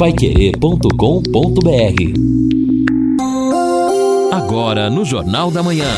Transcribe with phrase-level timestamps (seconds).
[0.00, 0.88] paiquerê.com.br
[4.32, 5.90] Agora no Jornal da Manhã.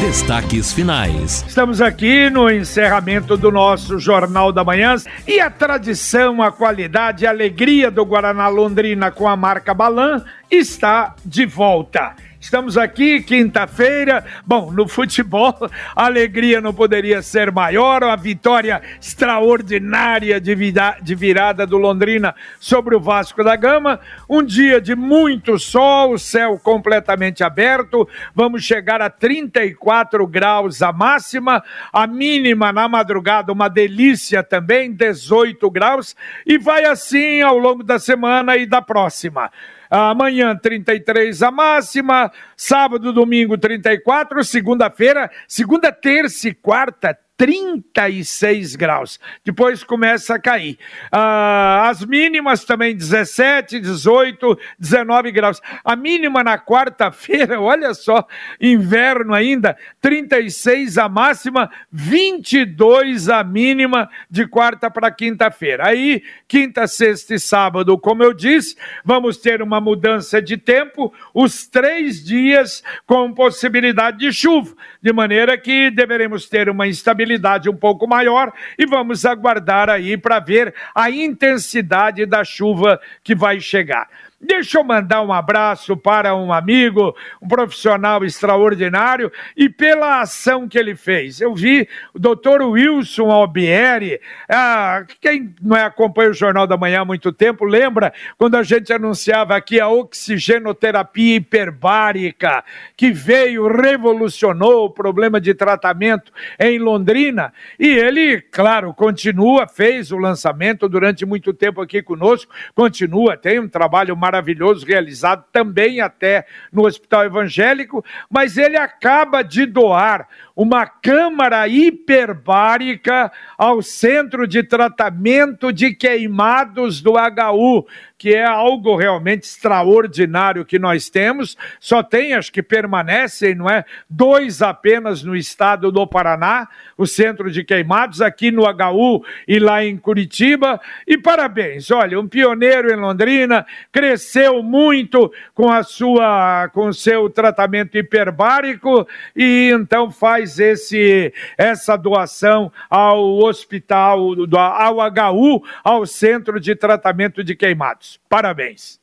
[0.00, 1.44] Destaques finais.
[1.48, 4.94] Estamos aqui no encerramento do nosso Jornal da Manhã
[5.26, 11.16] e a tradição, a qualidade, a alegria do Guaraná Londrina com a marca Balan está
[11.24, 12.14] de volta.
[12.44, 14.22] Estamos aqui quinta-feira.
[14.44, 15.56] Bom, no futebol,
[15.96, 18.04] a alegria não poderia ser maior.
[18.04, 23.98] A vitória extraordinária de, vida, de virada do Londrina sobre o Vasco da Gama.
[24.28, 28.06] Um dia de muito sol, céu completamente aberto.
[28.34, 31.64] Vamos chegar a 34 graus a máxima.
[31.90, 36.14] A mínima na madrugada, uma delícia também, 18 graus.
[36.46, 39.50] E vai assim ao longo da semana e da próxima.
[39.96, 42.32] Amanhã, 33 a máxima.
[42.56, 44.42] Sábado, domingo, 34.
[44.42, 49.18] Segunda-feira, segunda, terça e quarta, 36 graus.
[49.44, 50.78] Depois começa a cair.
[51.10, 55.60] Ah, as mínimas também 17, 18, 19 graus.
[55.84, 58.24] A mínima na quarta-feira, olha só,
[58.60, 65.88] inverno ainda, 36 a máxima, 22 a mínima de quarta para quinta-feira.
[65.88, 71.66] Aí, quinta, sexta e sábado, como eu disse, vamos ter uma mudança de tempo, os
[71.66, 77.76] três dias com possibilidade de chuva, de maneira que deveremos ter uma instabilidade instabilidade um
[77.76, 84.08] pouco maior e vamos aguardar aí para ver a intensidade da chuva que vai chegar.
[84.46, 90.78] Deixa eu mandar um abraço para um amigo, um profissional extraordinário e pela ação que
[90.78, 91.40] ele fez.
[91.40, 97.04] Eu vi o doutor Wilson Albieri, ah, quem não acompanha o Jornal da Manhã há
[97.06, 102.62] muito tempo, lembra quando a gente anunciava aqui a oxigenoterapia hiperbárica,
[102.98, 107.50] que veio, revolucionou o problema de tratamento em Londrina.
[107.80, 113.68] E ele, claro, continua, fez o lançamento durante muito tempo aqui conosco, continua, tem um
[113.68, 120.86] trabalho maravilhoso maravilhoso realizado também até no Hospital Evangélico, mas ele acaba de doar uma
[120.86, 127.86] câmara hiperbárica ao Centro de Tratamento de Queimados do HU,
[128.16, 131.56] que é algo realmente extraordinário que nós temos.
[131.80, 133.84] Só tem, acho que permanecem, não é?
[134.08, 139.84] Dois apenas no estado do Paraná, o Centro de Queimados, aqui no HU e lá
[139.84, 140.80] em Curitiba.
[141.06, 147.28] E parabéns, olha, um pioneiro em Londrina, cresceu muito com a sua, com o seu
[147.28, 154.18] tratamento hiperbárico e então faz esse, essa doação ao hospital,
[154.56, 158.03] ao HU, ao Centro de Tratamento de Queimados.
[158.28, 158.98] Parabéns.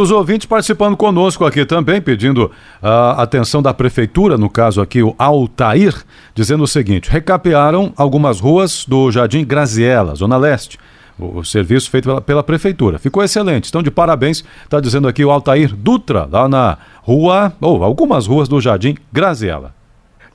[0.00, 5.12] Os ouvintes participando conosco aqui também, pedindo a atenção da prefeitura, no caso aqui o
[5.18, 5.92] Altair,
[6.34, 10.78] dizendo o seguinte: recapearam algumas ruas do Jardim Graziella, Zona Leste.
[11.18, 12.96] O, serviço feito pela, pela prefeitura.
[12.96, 13.64] Ficou excelente.
[13.64, 18.46] Estão de parabéns, está dizendo aqui o Altair Dutra, lá na rua, ou algumas ruas
[18.46, 19.74] do Jardim Graziella.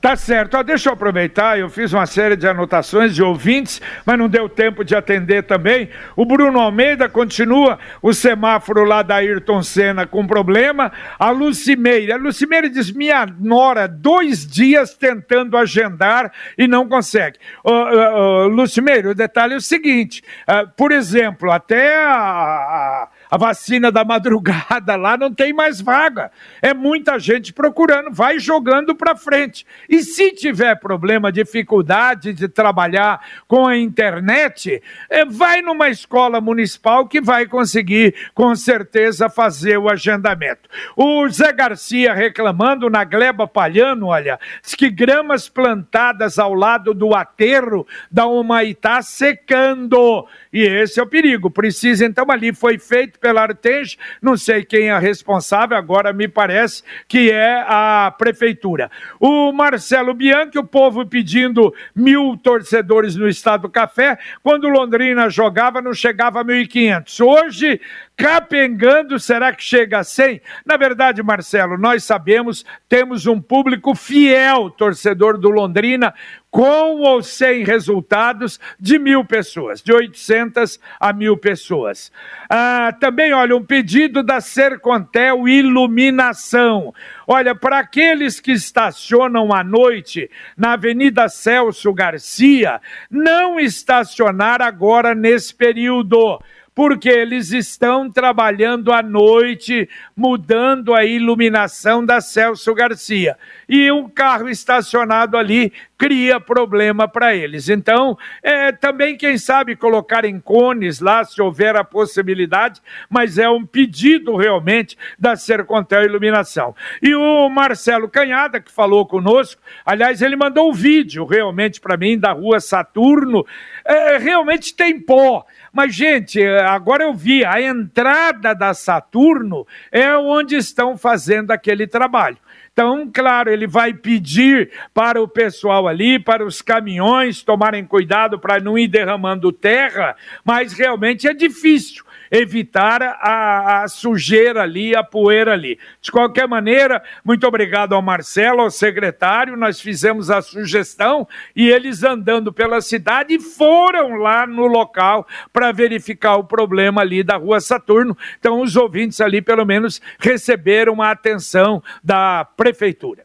[0.04, 0.58] Tá certo.
[0.58, 4.50] Ó, deixa eu aproveitar, eu fiz uma série de anotações de ouvintes, mas não deu
[4.50, 5.88] tempo de atender também.
[6.14, 10.92] O Bruno Almeida continua o semáforo lá da Ayrton Senna com problema.
[11.18, 17.38] A Lucimeira, a Lucimeira diz: minha nora, dois dias tentando agendar e não consegue.
[17.64, 23.90] Uh, uh, Lucimeira, o detalhe é o seguinte: uh, por exemplo, até a, a vacina
[23.90, 26.30] da madrugada lá não tem mais vaga.
[26.60, 29.66] É muita gente procurando, vai jogando para frente.
[29.88, 37.06] E se tiver problema, dificuldade de trabalhar com a internet, é, vai numa escola municipal
[37.06, 40.68] que vai conseguir com certeza fazer o agendamento.
[40.96, 47.14] O Zé Garcia reclamando na Gleba Palhano, olha, diz que gramas plantadas ao lado do
[47.14, 50.26] aterro da Humaitá secando.
[50.52, 51.50] E esse é o perigo.
[51.50, 56.82] Precisa, então, ali foi feito pela Artege, não sei quem é responsável, agora me parece
[57.08, 58.90] que é a prefeitura.
[59.18, 65.80] O Marcelo Bianchi, o povo pedindo mil torcedores no Estado do Café, quando Londrina jogava
[65.80, 67.24] não chegava a 1.500.
[67.24, 67.80] Hoje
[68.16, 70.40] capengando, será que chega a 100?
[70.64, 76.14] Na verdade, Marcelo, nós sabemos, temos um público fiel, torcedor do Londrina,
[76.54, 82.12] com ou sem resultados de mil pessoas, de 800 a mil pessoas.
[82.48, 86.94] Ah, também, olha, um pedido da Sercontel Iluminação.
[87.26, 92.80] Olha, para aqueles que estacionam à noite na Avenida Celso Garcia,
[93.10, 96.40] não estacionar agora nesse período
[96.74, 103.38] porque eles estão trabalhando à noite, mudando a iluminação da Celso Garcia.
[103.68, 107.68] E um carro estacionado ali cria problema para eles.
[107.68, 113.48] Então, é, também, quem sabe, colocar em cones lá, se houver a possibilidade, mas é
[113.48, 116.74] um pedido realmente da Sercontel Iluminação.
[117.00, 122.18] E o Marcelo Canhada, que falou conosco, aliás, ele mandou um vídeo realmente para mim
[122.18, 123.46] da rua Saturno,
[123.84, 125.46] é, realmente tem pó.
[125.72, 132.38] Mas, gente, agora eu vi, a entrada da Saturno é onde estão fazendo aquele trabalho.
[132.72, 138.58] Então, claro, ele vai pedir para o pessoal ali, para os caminhões tomarem cuidado para
[138.58, 142.04] não ir derramando terra, mas realmente é difícil
[142.34, 145.78] evitar a, a, sujeira ali, a poeira ali.
[146.00, 152.02] De qualquer maneira, muito obrigado ao Marcelo, ao secretário, nós fizemos a sugestão e eles
[152.02, 158.16] andando pela cidade foram lá no local para verificar o problema ali da Rua Saturno.
[158.38, 163.23] Então, os ouvintes ali, pelo menos, receberam a atenção da prefeitura.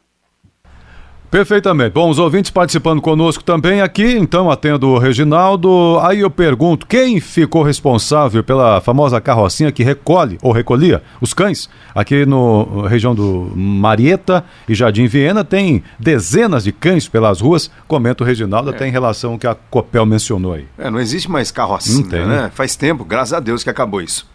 [1.30, 1.92] Perfeitamente.
[1.92, 5.98] Bom, os ouvintes participando conosco também aqui, então atendo o Reginaldo.
[6.02, 11.70] Aí eu pergunto, quem ficou responsável pela famosa carrocinha que recolhe ou recolhia os cães?
[11.94, 18.24] Aqui no região do Marieta e Jardim Viena tem dezenas de cães pelas ruas, comenta
[18.24, 18.74] o Reginaldo, é.
[18.74, 20.66] até em relação ao que a Copel mencionou aí.
[20.76, 22.50] É, não existe mais carrocinha, tem, né?
[22.52, 24.26] Faz tempo, graças a Deus que acabou isso.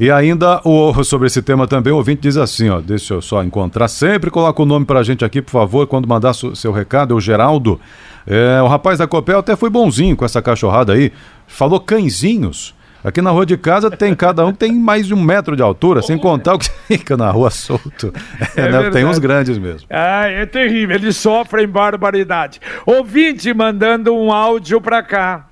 [0.00, 3.44] E ainda o, sobre esse tema também, o ouvinte diz assim, ó, deixa eu só
[3.44, 7.12] encontrar, sempre coloca o nome pra gente aqui, por favor, quando mandar su, seu recado,
[7.12, 7.78] é o Geraldo.
[8.26, 11.12] É, o rapaz da Copel até foi bonzinho com essa cachorrada aí,
[11.46, 12.74] falou cãezinhos.
[13.04, 15.62] Aqui na rua de casa tem cada um que tem mais de um metro de
[15.62, 18.10] altura, sem contar o que fica na rua solto.
[18.56, 18.90] É, é né?
[18.90, 19.86] Tem uns grandes mesmo.
[19.90, 22.58] Ah, é terrível, eles sofrem barbaridade.
[22.86, 25.49] Ouvinte mandando um áudio pra cá.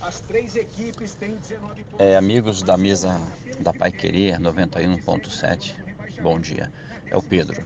[0.00, 2.06] As três equipes têm 19 pontos.
[2.06, 3.20] É, amigos da mesa
[3.60, 6.70] da Pai Querer 91.7, bom dia.
[7.06, 7.64] É o Pedro.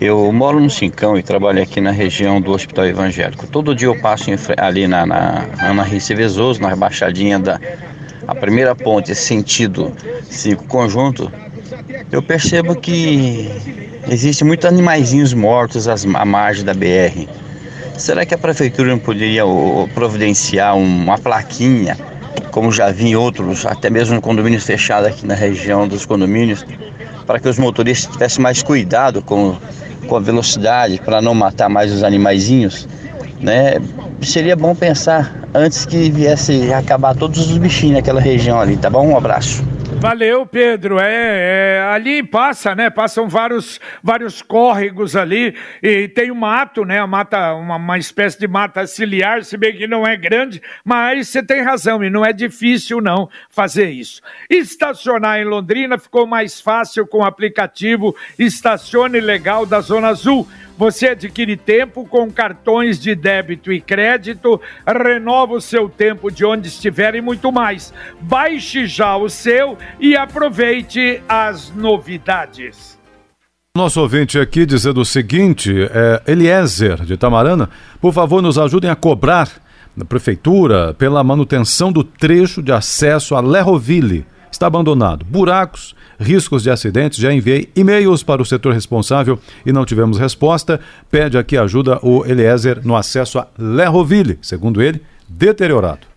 [0.00, 3.46] Eu moro no Cincão e trabalho aqui na região do Hospital Evangélico.
[3.46, 7.60] Todo dia eu passo ali na, na Ana Rice Vezoso, na rebaixadinha da
[8.26, 9.92] a primeira ponte, sentido
[10.28, 11.30] cinco conjunto.
[12.10, 13.48] Eu percebo que
[14.08, 17.28] existe muitos animaizinhos mortos à margem da BR
[17.96, 19.42] Será que a prefeitura não poderia
[19.94, 21.96] providenciar uma plaquinha,
[22.50, 26.64] como já vi em outros, até mesmo em condomínios fechados aqui na região dos condomínios,
[27.24, 29.56] para que os motoristas tivessem mais cuidado com,
[30.08, 32.88] com a velocidade, para não matar mais os animaizinhos?
[33.40, 33.74] Né?
[34.22, 39.06] Seria bom pensar antes que viesse acabar todos os bichinhos naquela região ali, tá bom?
[39.06, 39.62] Um abraço.
[40.04, 40.98] Valeu, Pedro.
[40.98, 42.90] É, é, ali passa, né?
[42.90, 46.98] Passam vários, vários córregos ali e tem o mato, né?
[46.98, 51.28] A mata, uma, uma espécie de mata ciliar, se bem que não é grande, mas
[51.28, 54.20] você tem razão e não é difícil não fazer isso.
[54.50, 60.46] Estacionar em Londrina ficou mais fácil com o aplicativo Estacione Legal da Zona Azul.
[60.76, 66.66] Você adquire tempo com cartões de débito e crédito, renova o seu tempo de onde
[66.66, 67.94] estiver e muito mais.
[68.20, 72.98] Baixe já o seu e aproveite as novidades.
[73.76, 77.68] Nosso ouvinte aqui dizendo o seguinte, é, Eliezer de Tamarana,
[78.00, 79.48] por favor nos ajudem a cobrar
[79.96, 84.26] na prefeitura pela manutenção do trecho de acesso a Lerroville.
[84.50, 85.24] Está abandonado.
[85.24, 87.18] Buracos, riscos de acidentes.
[87.18, 90.80] Já enviei e-mails para o setor responsável e não tivemos resposta.
[91.10, 96.13] Pede aqui ajuda o Eliezer no acesso a Lerroville, segundo ele, deteriorado.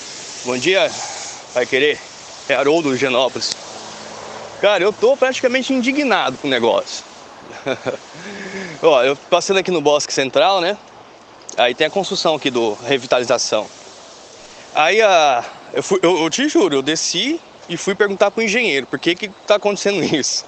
[0.44, 0.88] Bom dia,
[1.52, 1.98] vai querer?
[2.48, 3.65] É Haroldo do Genópolis.
[4.60, 7.04] Cara, eu tô praticamente indignado com o negócio.
[8.82, 10.78] Ó, eu passando aqui no Bosque Central, né?
[11.56, 13.66] Aí tem a construção aqui do revitalização.
[14.74, 15.44] Aí a,
[15.74, 19.14] eu, fui, eu, eu te juro, eu desci e fui perguntar pro engenheiro por que
[19.14, 20.44] que tá acontecendo isso.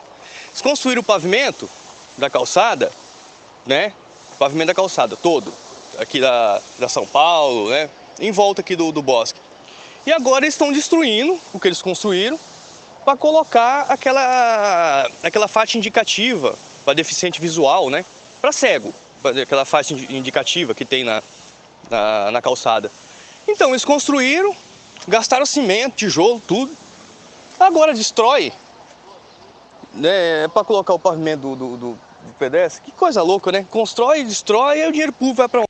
[0.48, 1.68] Eles construíram o pavimento
[2.16, 2.90] da calçada,
[3.66, 3.92] né?
[4.34, 5.52] O pavimento da calçada todo,
[5.98, 7.90] aqui da, da São Paulo, né?
[8.18, 9.38] Em volta aqui do, do bosque.
[10.06, 12.40] E agora eles estão destruindo o que eles construíram
[13.08, 18.04] para colocar aquela, aquela faixa indicativa para deficiente visual, né?
[18.38, 18.92] Para cego,
[19.42, 21.22] aquela faixa indicativa que tem na,
[21.88, 22.92] na, na, calçada.
[23.48, 24.54] Então eles construíram,
[25.06, 26.70] gastaram cimento, tijolo, tudo.
[27.58, 28.52] Agora destrói,
[29.94, 30.44] né?
[30.44, 31.98] É para colocar o pavimento do, do, do,
[32.38, 32.82] pedestre.
[32.82, 33.64] Que coisa louca, né?
[33.70, 35.67] Constrói, destrói, e o dinheiro público vai para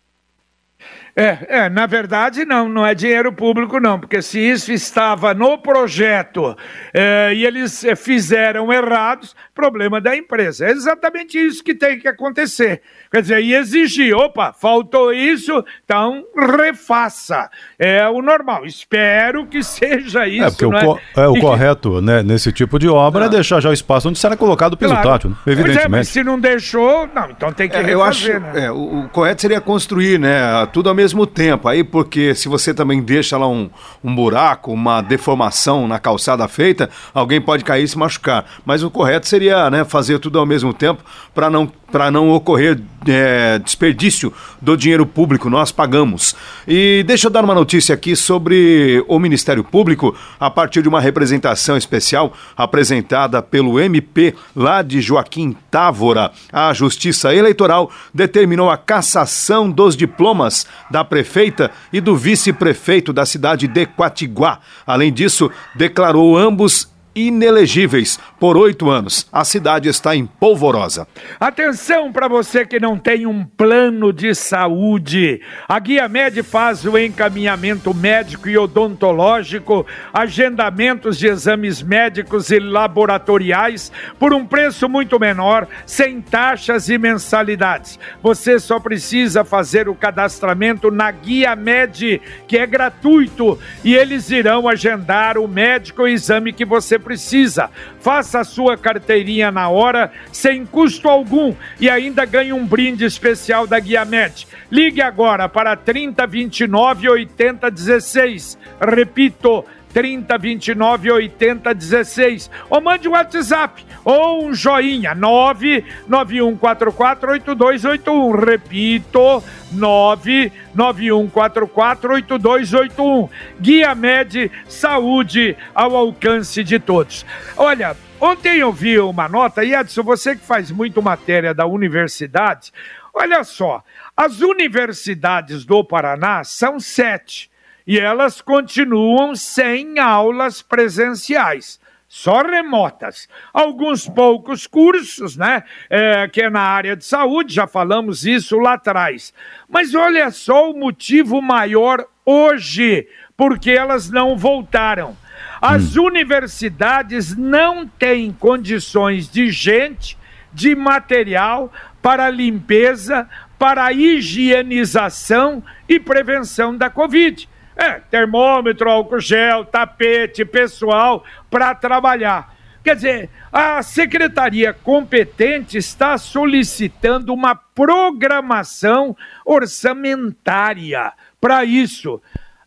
[1.18, 5.58] é, é, na verdade não, não é dinheiro público não, porque se isso estava no
[5.58, 6.56] projeto
[6.94, 10.66] é, e eles é, fizeram errados, problema da empresa.
[10.66, 12.80] É exatamente isso que tem que acontecer.
[13.10, 17.50] Quer dizer, e exigir, opa, faltou isso, então refaça.
[17.76, 18.64] É o normal.
[18.64, 20.44] Espero que seja é, isso.
[20.44, 21.26] É, porque o, co é?
[21.26, 24.74] o correto né, nesse tipo de obra é deixar já o espaço onde será colocado
[24.74, 25.08] o piso claro.
[25.08, 25.36] tátil, né?
[25.46, 25.74] evidentemente.
[25.74, 28.64] Pois é, mas se não deixou, não, então tem que é, refazer, eu acho, né?
[28.66, 30.38] é, o, o, correto seria construir, né,
[30.72, 31.68] tudo ao mesmo tempo.
[31.68, 33.70] Aí, porque se você também deixa lá um,
[34.02, 38.44] um buraco, uma deformação na calçada feita, alguém pode cair e se machucar.
[38.64, 41.02] Mas o correto seria, né, fazer tudo ao mesmo tempo
[41.34, 46.36] para não para não ocorrer é, desperdício do dinheiro público, nós pagamos.
[46.66, 51.00] E deixa eu dar uma notícia aqui sobre o Ministério Público, a partir de uma
[51.00, 56.30] representação especial apresentada pelo MP lá de Joaquim Távora.
[56.52, 63.66] A Justiça Eleitoral determinou a cassação dos diplomas da prefeita e do vice-prefeito da cidade
[63.66, 64.60] de Quatiguá.
[64.86, 69.26] Além disso, declarou ambos inelegíveis por oito anos.
[69.32, 71.06] A cidade está em polvorosa.
[71.38, 75.40] Atenção para você que não tem um plano de saúde.
[75.68, 83.90] A Guia Med faz o encaminhamento médico e odontológico, agendamentos de exames médicos e laboratoriais
[84.18, 87.98] por um preço muito menor, sem taxas e mensalidades.
[88.22, 94.68] Você só precisa fazer o cadastramento na Guia Med, que é gratuito, e eles irão
[94.68, 97.70] agendar o médico e exame que você precisa precisa.
[98.00, 103.66] Faça a sua carteirinha na hora, sem custo algum, e ainda ganhe um brinde especial
[103.66, 104.46] da Guia Med.
[104.70, 108.58] Ligue agora para 3029 8016.
[108.78, 112.50] Repito, 30 29 80 16.
[112.70, 118.30] Ou mande um WhatsApp ou um joinha 99144 8281.
[118.32, 119.42] Repito,
[119.72, 123.28] 99144 8281.
[123.60, 127.26] Guia Med Saúde ao alcance de todos.
[127.56, 132.72] Olha, ontem eu vi uma nota, e Edson, você que faz muito matéria da universidade,
[133.12, 133.82] olha só,
[134.16, 137.50] as universidades do Paraná são sete
[137.88, 141.80] e elas continuam sem aulas presenciais.
[142.06, 143.26] Só remotas.
[143.50, 145.62] Alguns poucos cursos, né?
[145.88, 149.32] É, que é na área de saúde, já falamos isso lá atrás.
[149.66, 155.16] Mas olha só o motivo maior hoje, porque elas não voltaram.
[155.58, 156.04] As hum.
[156.04, 160.18] universidades não têm condições de gente,
[160.52, 163.26] de material para limpeza,
[163.58, 167.48] para higienização e prevenção da Covid.
[167.78, 172.56] É, termômetro, álcool gel, tapete, pessoal para trabalhar.
[172.82, 182.20] Quer dizer, a secretaria competente está solicitando uma programação orçamentária para isso.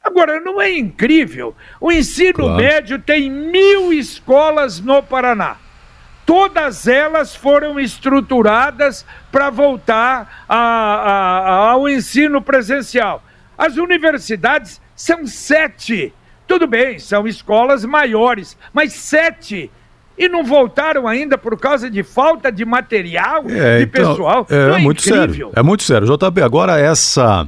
[0.03, 1.55] Agora, não é incrível?
[1.79, 2.55] O ensino claro.
[2.55, 5.57] médio tem mil escolas no Paraná.
[6.25, 13.23] Todas elas foram estruturadas para voltar a, a, ao ensino presencial.
[13.57, 16.13] As universidades são sete.
[16.47, 19.71] Tudo bem, são escolas maiores, mas sete
[20.17, 24.47] e não voltaram ainda por causa de falta de material, é, de então, pessoal.
[24.49, 25.47] É, é muito incrível?
[25.47, 25.51] sério.
[25.55, 26.07] É muito sério.
[26.07, 27.47] JB, agora essa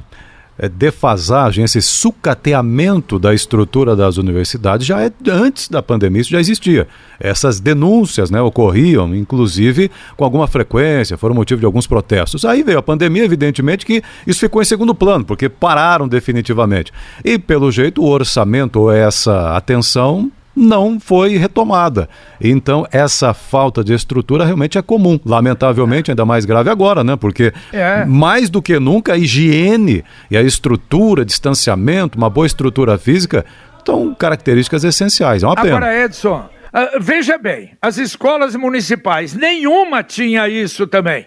[0.68, 6.86] defasagem, esse sucateamento da estrutura das universidades já é antes da pandemia, isso já existia.
[7.18, 12.44] Essas denúncias né, ocorriam, inclusive, com alguma frequência, foram motivo de alguns protestos.
[12.44, 16.92] Aí veio a pandemia, evidentemente que isso ficou em segundo plano, porque pararam definitivamente.
[17.24, 22.08] E, pelo jeito, o orçamento ou essa atenção não foi retomada.
[22.40, 25.18] Então, essa falta de estrutura realmente é comum.
[25.24, 27.16] Lamentavelmente, ainda mais grave agora, né?
[27.16, 28.04] Porque é.
[28.04, 33.44] mais do que nunca, a higiene e a estrutura, distanciamento, uma boa estrutura física,
[33.84, 35.42] são características essenciais.
[35.42, 35.76] É uma pena.
[35.76, 41.26] Agora, Edson, uh, veja bem, as escolas municipais, nenhuma tinha isso também.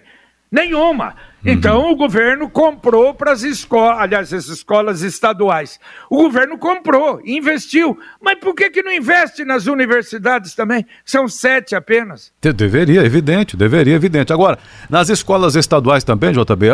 [0.52, 1.14] Nenhuma.
[1.46, 1.92] Então uhum.
[1.92, 5.80] o governo comprou para as escolas, aliás, as escolas estaduais.
[6.10, 7.98] O governo comprou, investiu.
[8.22, 10.86] Mas por que, que não investe nas universidades também?
[11.06, 12.32] São sete apenas.
[12.42, 14.34] Deveria, evidente, deveria, evidente.
[14.34, 14.58] Agora,
[14.90, 16.68] nas escolas estaduais também, JB,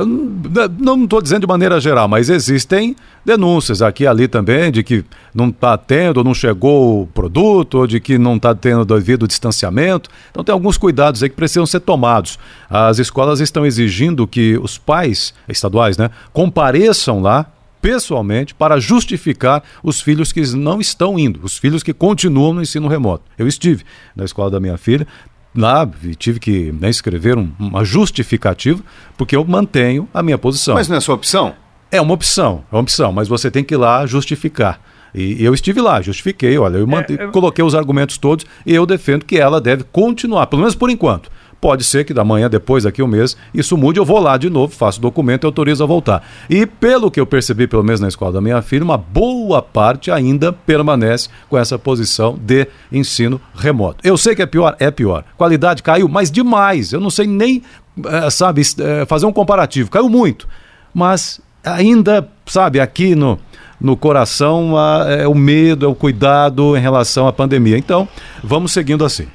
[0.79, 2.95] não estou dizendo de maneira geral, mas existem
[3.25, 7.87] denúncias aqui e ali também de que não está tendo, não chegou o produto, ou
[7.87, 10.09] de que não está tendo devido distanciamento.
[10.29, 12.37] Então tem alguns cuidados aí que precisam ser tomados.
[12.69, 17.47] As escolas estão exigindo que os pais estaduais, né, compareçam lá
[17.81, 22.87] pessoalmente para justificar os filhos que não estão indo, os filhos que continuam no ensino
[22.87, 23.25] remoto.
[23.37, 23.83] Eu estive
[24.15, 25.05] na escola da minha filha,
[25.53, 28.81] lá tive que né, escrever um, uma justificativa,
[29.17, 30.75] porque eu mantenho a minha posição.
[30.75, 31.53] Mas não é sua opção?
[31.91, 34.79] É uma opção, é uma opção, mas você tem que ir lá justificar.
[35.13, 37.31] E eu estive lá, justifiquei, olha, eu é, eu...
[37.31, 41.29] coloquei os argumentos todos e eu defendo que ela deve continuar, pelo menos por enquanto.
[41.63, 44.49] Pode ser que da manhã, depois, daqui um mês, isso mude, eu vou lá de
[44.49, 46.21] novo, faço documento e autorizo a voltar.
[46.49, 50.11] E pelo que eu percebi, pelo menos na escola da minha filha, uma boa parte
[50.11, 54.05] ainda permanece com essa posição de ensino remoto.
[54.05, 55.23] Eu sei que é pior, é pior.
[55.37, 56.91] Qualidade caiu, mas demais.
[56.91, 57.63] Eu não sei nem,
[58.07, 59.89] é, sabe, é, fazer um comparativo.
[59.89, 60.49] Caiu muito.
[60.93, 63.39] Mas ainda, sabe, aqui no
[63.79, 64.73] no coração
[65.07, 67.77] é o medo, é o cuidado em relação à pandemia.
[67.77, 68.07] Então,
[68.43, 69.27] vamos seguindo assim.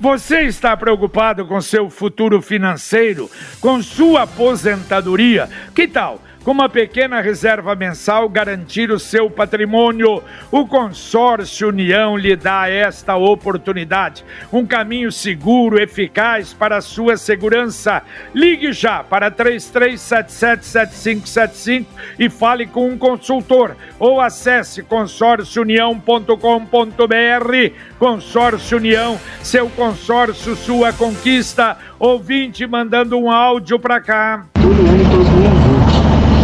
[0.00, 3.28] Você está preocupado com seu futuro financeiro,
[3.60, 5.48] com sua aposentadoria?
[5.74, 6.22] Que tal?
[6.48, 10.22] Com uma pequena reserva mensal, garantir o seu patrimônio.
[10.50, 14.24] O Consórcio União lhe dá esta oportunidade.
[14.50, 18.02] Um caminho seguro, eficaz para a sua segurança.
[18.34, 21.84] Ligue já para 33777575
[22.18, 27.74] e fale com um consultor ou acesse consórciounião.com.br.
[27.98, 31.76] Consórcio União, seu consórcio, sua conquista.
[31.98, 34.46] Ouvinte mandando um áudio para cá.
[34.54, 35.57] Tudo ano 2020.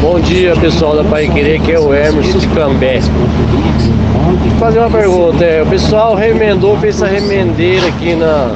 [0.04, 3.00] Bom dia pessoal da Pai Querer, que é o Emerson de Cambé.
[3.00, 8.50] Vou fazer uma pergunta, é, o pessoal remendou, fez essa remendeira aqui na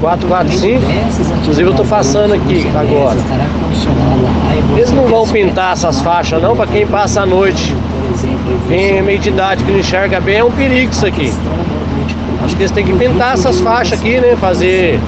[0.00, 0.82] 445,
[1.42, 3.18] inclusive eu tô passando aqui agora.
[4.74, 7.74] Eles não vão pintar essas faixas não, para quem passa a noite.
[8.66, 11.30] Quem é meia de idade que não enxerga bem, é um perigo isso aqui.
[12.42, 14.34] Acho que eles têm que pintar essas faixas aqui, né?
[14.40, 14.98] Fazer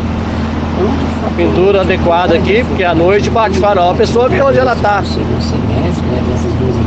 [1.26, 5.02] a pintura adequada aqui, porque à noite bate farol, a pessoa vê onde ela tá.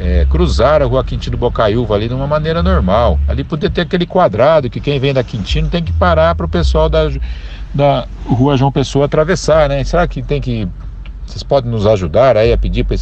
[0.00, 3.20] é, cruzar a rua Quintino Bocaiúva ali de uma maneira normal.
[3.28, 6.48] Ali poder ter aquele quadrado que quem vem da Quintino tem que parar para o
[6.48, 7.08] pessoal da,
[7.72, 9.84] da rua João Pessoa atravessar, né?
[9.84, 10.68] Será que tem que
[11.24, 12.96] vocês podem nos ajudar aí a pedir para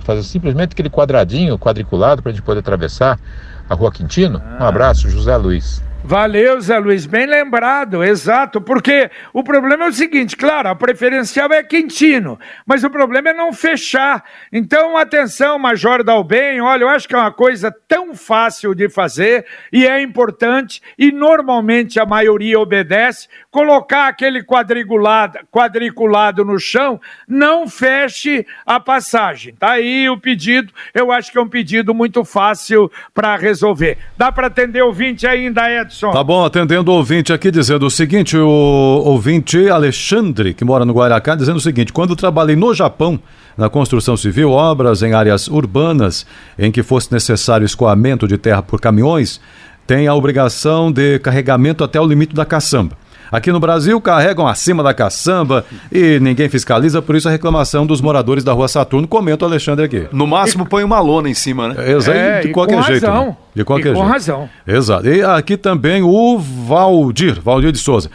[0.00, 3.20] fazer simplesmente aquele quadradinho quadriculado para a gente poder atravessar
[3.68, 4.42] a Rua Quintino?
[4.60, 5.82] Um abraço, José Luiz.
[6.06, 11.52] Valeu, Zé Luiz, bem lembrado, exato, porque o problema é o seguinte, claro, a preferencial
[11.52, 14.22] é Quintino, mas o problema é não fechar.
[14.52, 19.46] Então, atenção, Major Dalben, olha, eu acho que é uma coisa tão fácil de fazer
[19.72, 27.66] e é importante, e normalmente a maioria obedece, colocar aquele quadriculado, quadriculado no chão, não
[27.66, 29.56] feche a passagem.
[29.56, 33.98] Tá aí o pedido, eu acho que é um pedido muito fácil para resolver.
[34.16, 35.95] Dá para atender o 20 ainda, Edson?
[36.12, 40.92] Tá bom, atendendo o ouvinte aqui dizendo o seguinte, o ouvinte Alexandre, que mora no
[40.92, 43.18] Guaracá, dizendo o seguinte, quando trabalhei no Japão,
[43.56, 46.26] na construção civil, obras em áreas urbanas
[46.58, 49.40] em que fosse necessário escoamento de terra por caminhões,
[49.86, 52.96] tem a obrigação de carregamento até o limite da caçamba.
[53.30, 58.00] Aqui no Brasil carregam acima da caçamba e ninguém fiscaliza, por isso a reclamação dos
[58.00, 60.06] moradores da Rua Saturno, comenta o Alexandre aqui.
[60.12, 61.90] No máximo põe uma lona em cima, né?
[61.92, 63.06] Exato, É, de e qualquer com jeito.
[63.06, 63.26] razão.
[63.26, 63.36] né?
[63.54, 64.12] De qualquer E com jeito.
[64.12, 64.48] razão.
[64.66, 65.08] Exato.
[65.08, 68.10] E aqui também o Valdir, Valdir de Souza.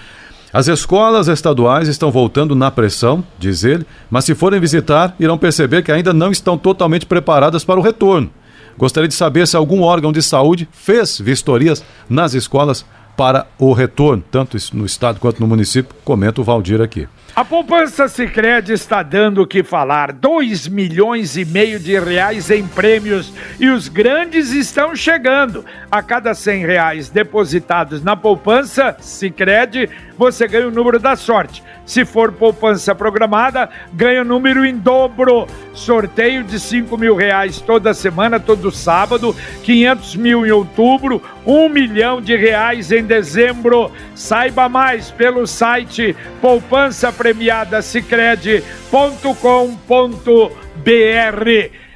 [0.53, 5.81] As escolas estaduais estão voltando na pressão, diz ele, mas se forem visitar, irão perceber
[5.81, 8.29] que ainda não estão totalmente preparadas para o retorno.
[8.77, 12.85] Gostaria de saber se algum órgão de saúde fez vistorias nas escolas
[13.21, 17.07] para o retorno, tanto no estado quanto no município, comenta o Valdir aqui.
[17.33, 22.67] A poupança Sicredi está dando o que falar, 2 milhões e meio de reais em
[22.67, 25.65] prêmios e os grandes estão chegando.
[25.89, 31.63] A cada 100 reais depositados na poupança Sicredi, você ganha o número da sorte.
[31.85, 35.47] Se for poupança programada, ganha o número em dobro.
[35.73, 42.21] Sorteio de 5 mil reais toda semana, todo sábado, 500 mil em outubro, 1 milhão
[42.21, 43.91] de reais em dezembro.
[44.13, 47.81] Saiba mais pelo site poupança premiada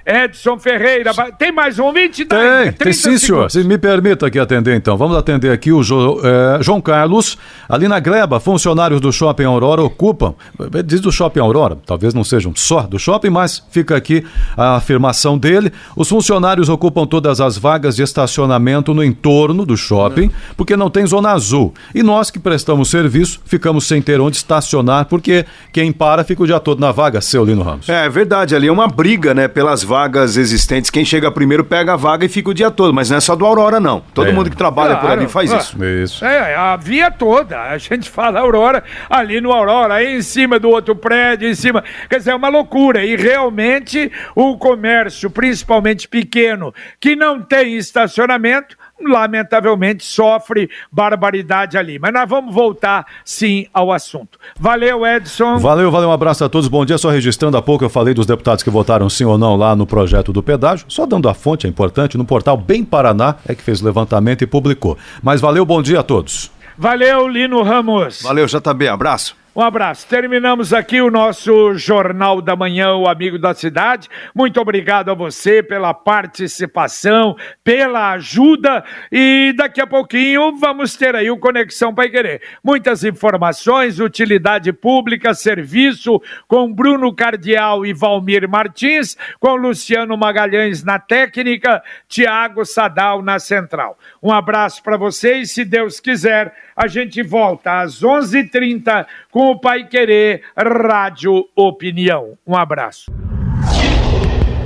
[0.06, 2.26] Edson Ferreira, tem mais um 20?
[2.26, 3.50] Tem, tem sim, senhor.
[3.50, 4.96] Se me permita aqui atender, então.
[4.96, 7.40] Vamos atender aqui o Jo- eh, João Carlos.
[7.68, 10.36] Ali na Gleba, funcionários do Shopping Aurora ocupam.
[10.76, 14.24] eh, Diz do Shopping Aurora, talvez não sejam só do shopping, mas fica aqui
[14.56, 15.74] a afirmação dele.
[15.96, 21.08] Os funcionários ocupam todas as vagas de estacionamento no entorno do shopping, porque não tem
[21.08, 21.74] zona azul.
[21.96, 26.46] E nós que prestamos serviço, ficamos sem ter onde estacionar, porque quem para fica o
[26.46, 27.90] dia todo na vaga, seu Lino Ramos.
[27.90, 29.95] É verdade, ali é uma briga, né, pelas vagas
[30.38, 30.90] existentes.
[30.90, 33.36] Quem chega primeiro pega a vaga e fica o dia todo, mas não é só
[33.36, 34.02] do Aurora, não.
[34.14, 34.32] Todo É.
[34.32, 35.58] mundo que trabalha por Claro, ali faz ah.
[35.58, 35.84] isso.
[35.84, 36.26] Isso.
[36.26, 37.60] É, a via toda.
[37.62, 41.84] A gente fala Aurora, ali no Aurora, aí em cima do outro prédio, em cima.
[42.10, 43.04] Quer dizer, é uma loucura.
[43.06, 52.00] E realmente o comércio, principalmente pequeno, que não tem estacionamento, lamentavelmente sofre barbaridade ali.
[52.00, 54.40] Mas nós vamos voltar sim ao assunto.
[54.60, 55.58] Valeu, Edson.
[55.58, 56.68] Valeu, valeu, um abraço a todos.
[56.68, 56.98] Bom dia.
[56.98, 59.86] Só registrando há pouco, eu falei dos deputados que votaram sim ou não lá no
[59.86, 60.86] projeto do pedágio.
[60.90, 64.44] Só dando a fonte, é importante, no portal Bem Paraná é que fez o levantamento
[64.44, 64.98] e publicou.
[65.22, 66.52] Mas valeu, bom dia a todos.
[66.78, 68.22] Valeu, Lino Ramos.
[68.22, 69.45] Valeu, JB, abraço.
[69.58, 70.06] Um abraço.
[70.10, 74.10] Terminamos aqui o nosso Jornal da Manhã, o Amigo da Cidade.
[74.36, 78.84] Muito obrigado a você pela participação, pela ajuda.
[79.10, 82.42] E daqui a pouquinho vamos ter aí o Conexão Pai Querer.
[82.62, 91.00] Muitas informações, utilidade pública, serviço com Bruno Cardial e Valmir Martins, com Luciano Magalhães na
[91.00, 93.98] técnica, Tiago Sadal na central.
[94.22, 95.52] Um abraço para vocês.
[95.52, 102.38] Se Deus quiser, a gente volta às 11h30 com o Pai Querer Rádio Opinião.
[102.46, 103.12] Um abraço.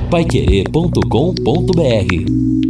[0.10, 2.69] Paiquerê.com.br